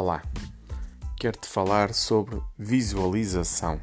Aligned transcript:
Olá, 0.00 0.22
quero-te 1.16 1.48
falar 1.48 1.92
sobre 1.92 2.40
visualização 2.56 3.80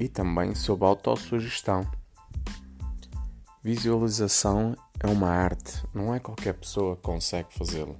e 0.00 0.08
também 0.08 0.52
sobre 0.52 0.84
autossugestão. 0.84 1.88
Visualização 3.62 4.76
é 4.98 5.06
uma 5.06 5.28
arte, 5.28 5.80
não 5.94 6.12
é 6.12 6.18
qualquer 6.18 6.54
pessoa 6.54 6.96
que 6.96 7.02
consegue 7.02 7.54
fazê-lo. 7.54 7.96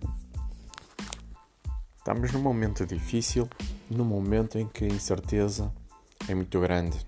Estamos 1.96 2.32
num 2.32 2.42
momento 2.42 2.84
difícil, 2.84 3.48
num 3.88 4.04
momento 4.04 4.58
em 4.58 4.66
que 4.66 4.84
a 4.84 4.88
incerteza 4.88 5.72
é 6.28 6.34
muito 6.34 6.58
grande. 6.58 6.98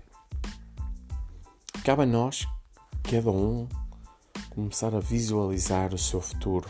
Cabe 1.83 2.03
a 2.03 2.05
nós, 2.05 2.47
cada 3.03 3.31
um, 3.31 3.67
começar 4.49 4.95
a 4.95 5.01
visualizar 5.01 5.93
o 5.93 5.97
seu 5.97 6.21
futuro 6.21 6.69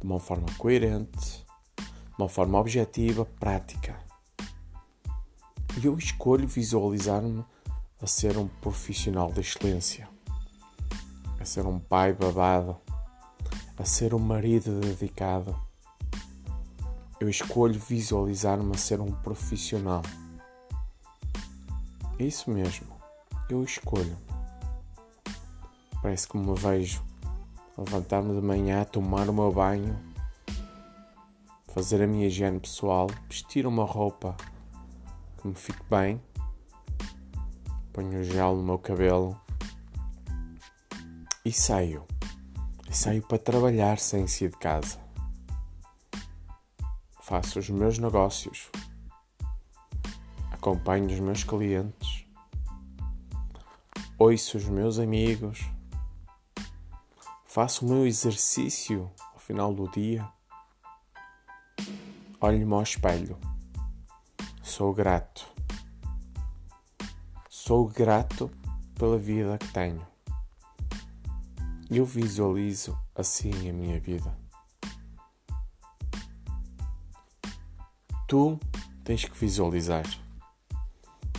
de 0.00 0.06
uma 0.06 0.18
forma 0.18 0.46
coerente, 0.56 1.44
de 1.76 2.14
uma 2.18 2.28
forma 2.28 2.58
objetiva, 2.58 3.24
prática. 3.38 3.98
E 5.80 5.86
eu 5.86 5.96
escolho 5.96 6.48
visualizar-me 6.48 7.44
a 8.00 8.06
ser 8.06 8.36
um 8.38 8.48
profissional 8.48 9.30
de 9.30 9.40
excelência, 9.40 10.08
a 11.38 11.44
ser 11.44 11.66
um 11.66 11.78
pai 11.78 12.14
babado, 12.14 12.76
a 13.76 13.84
ser 13.84 14.14
um 14.14 14.18
marido 14.18 14.80
dedicado. 14.80 15.54
Eu 17.20 17.28
escolho 17.28 17.78
visualizar-me 17.78 18.74
a 18.74 18.78
ser 18.78 19.00
um 19.00 19.12
profissional. 19.12 20.02
É 22.18 22.24
isso 22.24 22.50
mesmo, 22.50 22.88
eu 23.50 23.62
escolho. 23.62 24.16
Parece 26.02 26.26
que 26.26 26.38
me 26.38 26.54
vejo 26.58 27.09
levantar-me 27.80 28.38
de 28.38 28.46
manhã, 28.46 28.84
tomar 28.84 29.26
o 29.30 29.32
meu 29.32 29.50
banho, 29.50 29.98
fazer 31.72 32.02
a 32.02 32.06
minha 32.06 32.26
higiene 32.26 32.60
pessoal, 32.60 33.06
vestir 33.26 33.66
uma 33.66 33.84
roupa 33.84 34.36
que 35.40 35.48
me 35.48 35.54
fique 35.54 35.82
bem, 35.88 36.20
ponho 37.90 38.22
gel 38.22 38.54
no 38.54 38.62
meu 38.62 38.78
cabelo 38.78 39.34
e 41.42 41.50
saio. 41.50 42.04
E 42.86 42.94
saio 42.94 43.22
para 43.22 43.38
trabalhar 43.38 43.98
sem 43.98 44.26
sair 44.26 44.50
de 44.50 44.58
casa. 44.58 44.98
Faço 47.22 47.60
os 47.60 47.70
meus 47.70 47.96
negócios, 47.96 48.68
acompanho 50.50 51.06
os 51.06 51.20
meus 51.20 51.44
clientes, 51.44 52.26
ouço 54.18 54.58
os 54.58 54.66
meus 54.66 54.98
amigos 54.98 55.64
Faço 57.52 57.84
o 57.84 57.88
meu 57.88 58.06
exercício 58.06 59.10
ao 59.32 59.40
final 59.40 59.74
do 59.74 59.90
dia. 59.90 60.24
Olho-me 62.40 62.72
ao 62.72 62.80
espelho. 62.80 63.36
Sou 64.62 64.94
grato. 64.94 65.48
Sou 67.48 67.88
grato 67.88 68.48
pela 68.94 69.18
vida 69.18 69.58
que 69.58 69.66
tenho. 69.72 70.06
Eu 71.90 72.04
visualizo 72.04 72.96
assim 73.16 73.68
a 73.68 73.72
minha 73.72 73.98
vida. 73.98 74.32
Tu 78.28 78.60
tens 79.02 79.24
que 79.24 79.36
visualizar. 79.36 80.04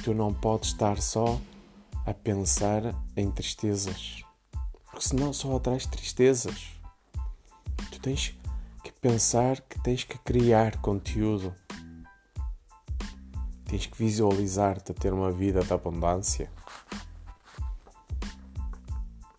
Tu 0.03 0.13
não 0.13 0.33
podes 0.33 0.71
estar 0.71 1.01
só 1.01 1.39
a 2.05 2.13
pensar 2.13 2.83
em 3.15 3.31
tristezas 3.31 4.25
porque 5.01 5.07
senão 5.07 5.33
só 5.33 5.57
traz 5.57 5.87
tristezas. 5.87 6.75
Tu 7.91 7.99
tens 7.99 8.37
que 8.83 8.91
pensar 8.91 9.59
que 9.61 9.79
tens 9.79 10.03
que 10.03 10.15
criar 10.19 10.77
conteúdo. 10.77 11.55
Tens 13.65 13.87
que 13.87 13.97
visualizar-te 13.97 14.91
a 14.91 14.93
ter 14.93 15.11
uma 15.11 15.31
vida 15.31 15.63
de 15.63 15.73
abundância. 15.73 16.51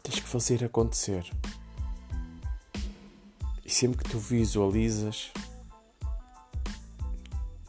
Tens 0.03 0.19
que 0.19 0.27
fazer 0.27 0.65
acontecer. 0.65 1.31
E 3.65 3.71
sempre 3.71 4.03
que 4.03 4.11
tu 4.11 4.19
visualizas 4.19 5.31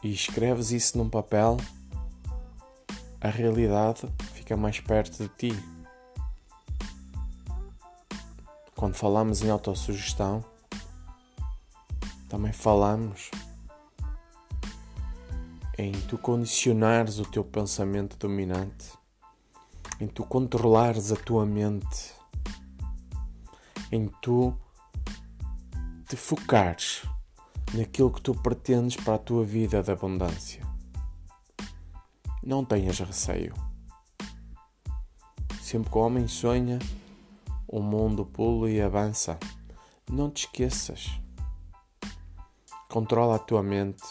e 0.02 0.12
escreves 0.12 0.72
isso 0.72 0.98
num 0.98 1.08
papel, 1.08 1.58
a 3.20 3.28
realidade 3.28 4.12
fica 4.32 4.56
mais 4.56 4.80
perto 4.80 5.22
de 5.22 5.28
ti. 5.28 5.73
Quando 8.84 8.96
falamos 8.96 9.40
em 9.40 9.48
autossugestão, 9.48 10.44
também 12.28 12.52
falamos 12.52 13.30
em 15.78 15.90
tu 16.02 16.18
condicionares 16.18 17.18
o 17.18 17.24
teu 17.24 17.42
pensamento 17.42 18.18
dominante, 18.18 18.92
em 19.98 20.06
tu 20.06 20.22
controlares 20.26 21.10
a 21.10 21.16
tua 21.16 21.46
mente, 21.46 22.12
em 23.90 24.06
tu 24.20 24.54
te 26.06 26.14
focares 26.14 27.04
naquilo 27.72 28.12
que 28.12 28.20
tu 28.20 28.34
pretendes 28.34 28.96
para 28.96 29.14
a 29.14 29.18
tua 29.18 29.46
vida 29.46 29.82
de 29.82 29.92
abundância. 29.92 30.62
Não 32.42 32.62
tenhas 32.62 32.98
receio. 32.98 33.54
Sempre 35.62 35.90
que 35.90 35.96
o 35.96 36.02
homem 36.02 36.28
sonha, 36.28 36.78
o 37.66 37.80
mundo 37.80 38.24
pula 38.24 38.70
e 38.70 38.80
avança. 38.80 39.38
Não 40.10 40.30
te 40.30 40.46
esqueças. 40.46 41.10
Controla 42.88 43.36
a 43.36 43.38
tua 43.38 43.62
mente. 43.62 44.04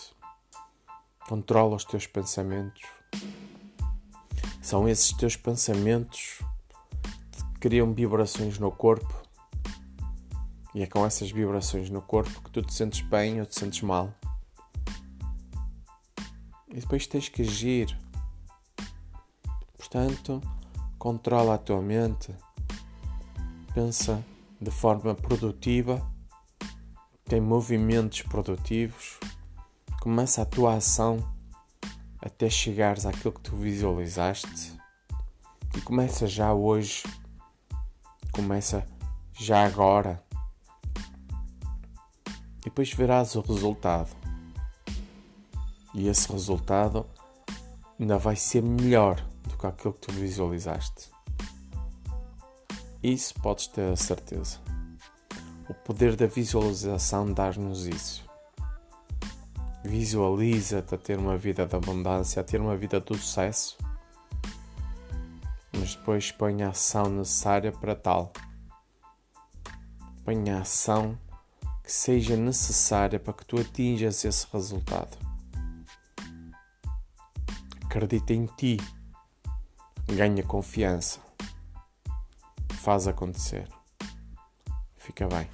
Controla 1.28 1.75
os 1.75 1.86
teus 1.86 2.08
pensamentos. 2.08 2.84
São 4.62 4.88
esses 4.88 5.14
teus 5.14 5.36
pensamentos 5.36 6.40
que 7.31 7.59
criam 7.59 7.94
vibrações 7.94 8.58
no 8.58 8.72
corpo. 8.72 9.14
E 10.75 10.81
é 10.81 10.88
com 10.88 11.06
essas 11.06 11.31
vibrações 11.31 11.90
no 11.90 12.02
corpo 12.02 12.41
que 12.41 12.52
tu 12.52 12.62
te 12.62 12.74
sentes 12.74 13.02
bem 13.02 13.40
ou 13.40 13.46
te 13.46 13.58
sentes 13.58 13.81
mal. 13.81 14.14
E 16.70 16.80
depois 16.80 17.06
tens 17.06 17.30
que 17.30 17.44
agir. 17.44 17.96
Portanto, 19.78 20.41
controla 20.97 21.53
a 21.53 21.58
tua 21.59 21.81
mente 21.81 22.35
pensa 23.73 24.23
de 24.61 24.69
forma 24.69 25.16
produtiva, 25.16 26.01
tem 27.25 27.41
movimentos 27.41 28.22
produtivos, 28.22 29.19
começa 30.00 30.41
a 30.41 30.45
tua 30.45 30.75
ação 30.75 31.17
até 32.22 32.50
chegares 32.50 33.06
àquilo 33.06 33.34
que 33.34 33.41
tu 33.41 33.56
visualizaste 33.56 34.78
e 35.75 35.81
começa 35.81 36.28
já 36.28 36.53
hoje, 36.53 37.03
começa 38.31 38.85
já 39.34 39.66
agora. 39.66 40.23
E 42.59 42.66
depois 42.66 42.94
verás 42.94 43.35
o 43.35 43.41
resultado. 43.41 44.09
E 45.94 46.07
esse 46.07 46.31
resultado 46.31 47.05
ainda 48.00 48.17
vai 48.17 48.35
ser 48.35 48.61
melhor 48.61 49.19
do 49.44 49.57
que 49.57 49.66
aquilo 49.67 49.94
que 49.94 50.01
tu 50.01 50.13
visualizaste. 50.13 51.12
Isso 53.03 53.34
podes 53.41 53.68
ter 53.68 53.91
a 53.91 53.97
certeza. 53.97 54.59
O 55.68 55.74
poder 55.74 56.16
da 56.16 56.25
visualização 56.25 57.34
dá-nos 57.34 57.86
isso. 57.86 58.24
Visualiza-te 59.84 60.96
a 60.96 60.97
ter 60.97 61.19
uma 61.19 61.36
vida 61.36 61.66
de 61.66 61.75
abundância, 61.75 62.41
a 62.41 62.46
ter 62.46 62.62
uma 62.62 62.78
vida 62.78 63.02
de 63.02 63.18
sucesso, 63.18 63.78
mas 65.78 65.96
depois 65.96 66.31
põe 66.31 66.64
a 66.64 66.69
ação 66.69 67.09
necessária 67.09 67.73
para 67.73 67.94
tal. 67.94 68.32
Põe 70.23 70.49
a 70.52 70.61
ação 70.61 71.20
que 71.84 71.91
seja 71.91 72.38
necessária 72.38 73.20
para 73.20 73.34
que 73.34 73.46
tu 73.46 73.59
atinjas 73.59 74.23
esse 74.23 74.47
resultado. 74.53 75.17
Acredita 77.84 78.32
em 78.32 78.46
ti, 78.46 78.78
ganha 80.08 80.41
confiança 80.41 81.20
faz 82.84 83.08
acontecer. 83.08 83.66
Fica 84.97 85.26
bem. 85.30 85.47